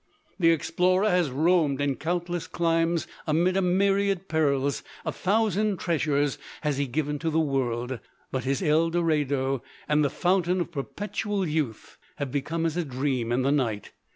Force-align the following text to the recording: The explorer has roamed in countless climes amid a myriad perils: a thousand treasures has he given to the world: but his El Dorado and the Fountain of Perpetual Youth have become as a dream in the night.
The 0.39 0.49
explorer 0.49 1.07
has 1.07 1.29
roamed 1.29 1.79
in 1.79 1.93
countless 1.95 2.47
climes 2.47 3.05
amid 3.27 3.55
a 3.55 3.61
myriad 3.61 4.27
perils: 4.27 4.81
a 5.05 5.11
thousand 5.11 5.77
treasures 5.77 6.39
has 6.61 6.79
he 6.79 6.87
given 6.87 7.19
to 7.19 7.29
the 7.29 7.39
world: 7.39 7.99
but 8.31 8.43
his 8.43 8.63
El 8.63 8.89
Dorado 8.89 9.61
and 9.87 10.03
the 10.03 10.09
Fountain 10.09 10.59
of 10.59 10.71
Perpetual 10.71 11.47
Youth 11.47 11.99
have 12.15 12.31
become 12.31 12.65
as 12.65 12.75
a 12.75 12.83
dream 12.83 13.31
in 13.31 13.43
the 13.43 13.51
night. 13.51 13.91